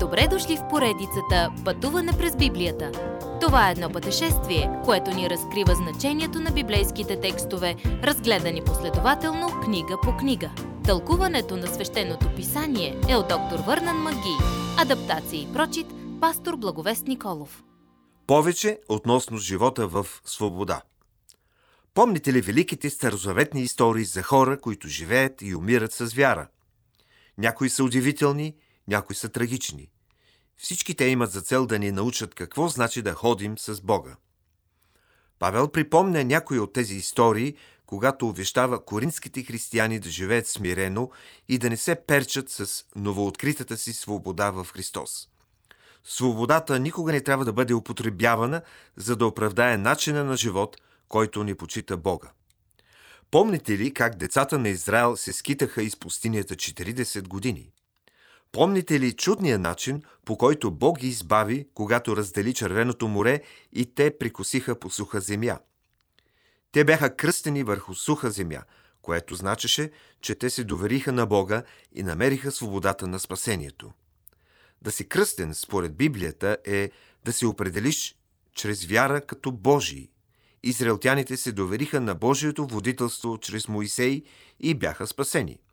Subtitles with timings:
[0.00, 2.92] Добре дошли в поредицата Пътуване през Библията.
[3.40, 10.16] Това е едно пътешествие, което ни разкрива значението на библейските текстове, разгледани последователно книга по
[10.16, 10.50] книга.
[10.84, 14.36] Тълкуването на свещеното писание е от доктор Върнан Маги.
[14.78, 15.86] Адаптация и прочит,
[16.20, 17.62] пастор Благовест Николов.
[18.26, 20.82] Повече относно живота в свобода.
[21.94, 26.48] Помните ли великите старозаветни истории за хора, които живеят и умират с вяра?
[27.38, 28.54] Някои са удивителни,
[28.88, 29.88] някои са трагични.
[30.56, 34.16] Всички те имат за цел да ни научат какво значи да ходим с Бога.
[35.38, 37.54] Павел припомня някои от тези истории,
[37.86, 41.10] когато увещава коринските християни да живеят смирено
[41.48, 45.28] и да не се перчат с новооткритата си свобода в Христос.
[46.04, 48.62] Свободата никога не трябва да бъде употребявана,
[48.96, 50.76] за да оправдае начина на живот,
[51.08, 52.30] който ни почита Бога.
[53.30, 57.70] Помните ли как децата на Израел се скитаха из пустинята 40 години?
[58.52, 63.40] Помните ли чудния начин, по който Бог ги избави, когато раздели Червеното море
[63.72, 65.58] и те прикосиха по суха земя?
[66.72, 68.62] Те бяха кръстени върху суха земя,
[69.02, 73.92] което значеше, че те се довериха на Бога и намериха свободата на спасението.
[74.82, 76.90] Да си кръстен, според Библията, е
[77.24, 78.16] да се определиш
[78.54, 80.10] чрез вяра като Божий.
[80.62, 84.22] Израелтяните се довериха на Божието водителство чрез Моисей
[84.60, 85.58] и бяха спасени–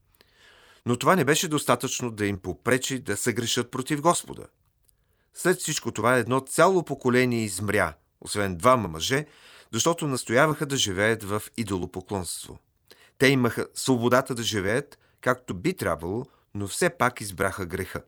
[0.86, 4.48] но това не беше достатъчно да им попречи да се грешат против Господа.
[5.34, 9.26] След всичко това едно цяло поколение измря, освен двама мъже,
[9.72, 12.60] защото настояваха да живеят в идолопоклонство.
[13.18, 18.04] Те имаха свободата да живеят, както би трябвало, но все пак избраха греха.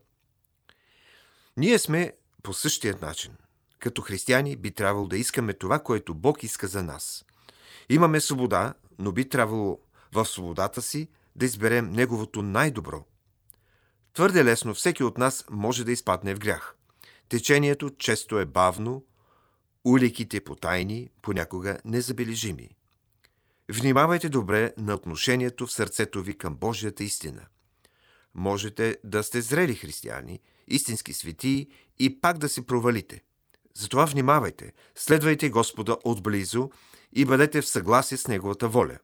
[1.56, 3.32] Ние сме по същия начин.
[3.78, 7.24] Като християни би трябвало да искаме това, което Бог иска за нас.
[7.88, 9.78] Имаме свобода, но би трябвало
[10.12, 13.04] в свободата си да изберем неговото най-добро.
[14.14, 16.76] Твърде лесно всеки от нас може да изпадне в грях.
[17.28, 19.04] Течението често е бавно,
[19.84, 22.68] уликите потайни, понякога незабележими.
[23.72, 27.46] Внимавайте добре на отношението в сърцето ви към Божията истина.
[28.34, 31.68] Можете да сте зрели християни, истински светии
[31.98, 33.22] и пак да се провалите.
[33.74, 36.70] Затова внимавайте, следвайте Господа отблизо
[37.12, 38.98] и бъдете в съгласие с Неговата воля.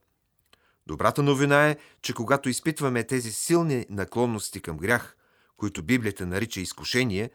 [0.86, 5.16] Добрата новина е, че когато изпитваме тези силни наклонности към грях,
[5.56, 7.30] които Библията нарича изкушение,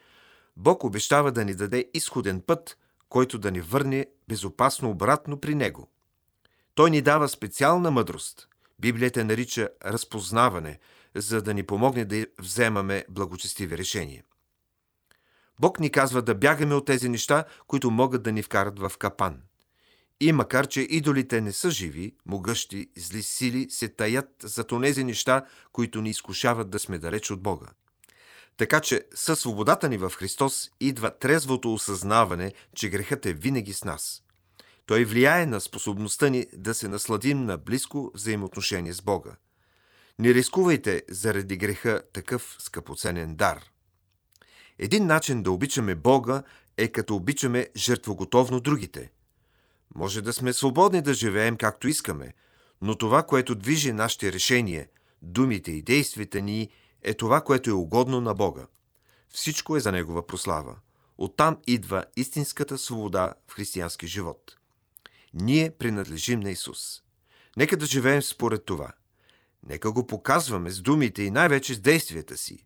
[0.57, 2.77] Бог обещава да ни даде изходен път,
[3.09, 5.89] който да ни върне безопасно обратно при Него.
[6.75, 8.47] Той ни дава специална мъдрост.
[8.79, 10.79] Библията нарича разпознаване,
[11.15, 14.23] за да ни помогне да вземаме благочестиви решения.
[15.59, 19.41] Бог ни казва да бягаме от тези неща, които могат да ни вкарат в капан–
[20.21, 25.45] и макар, че идолите не са живи, могъщи, зли сили се таят за тонези неща,
[25.71, 27.67] които ни изкушават да сме далеч от Бога.
[28.57, 33.83] Така че със свободата ни в Христос идва трезвото осъзнаване, че грехът е винаги с
[33.83, 34.23] нас.
[34.85, 39.35] Той влияе на способността ни да се насладим на близко взаимоотношение с Бога.
[40.19, 43.63] Не рискувайте заради греха такъв скъпоценен дар.
[44.79, 46.43] Един начин да обичаме Бога
[46.77, 49.11] е като обичаме жертвоготовно другите–
[49.95, 52.33] може да сме свободни да живеем както искаме,
[52.81, 54.87] но това, което движи нашите решения,
[55.21, 56.69] думите и действията ни,
[57.01, 58.67] е това, което е угодно на Бога.
[59.29, 60.75] Всичко е за Негова прослава.
[61.17, 64.55] Оттам идва истинската свобода в християнски живот.
[65.33, 67.01] Ние принадлежим на Исус.
[67.57, 68.91] Нека да живеем според това.
[69.67, 72.65] Нека го показваме с думите и най-вече с действията си.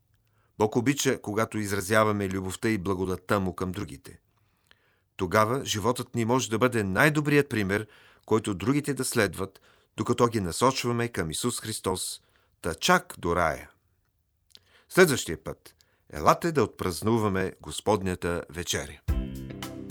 [0.57, 4.19] Бог обича, когато изразяваме любовта и благодатта му към другите.
[5.23, 7.88] Тогава животът ни може да бъде най-добрият пример,
[8.25, 9.61] който другите да следват,
[9.97, 12.22] докато ги насочваме към Исус Христос,
[12.61, 13.69] та чак до рая.
[14.89, 15.75] Следващия път
[16.13, 19.00] елате да отпразнуваме Господнята вечеря.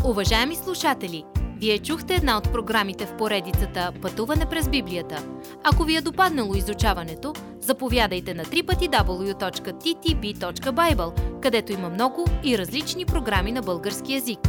[0.04, 1.24] Уважаеми слушатели,
[1.56, 5.26] вие чухте една от програмите в поредицата Пътуване през Библията.
[5.64, 9.80] Ако ви е допаднало изучаването, заповядайте на www.ttb.bible,
[11.40, 14.38] където има много и различни програми на български язик–